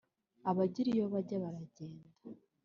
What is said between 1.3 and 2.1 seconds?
baragenda.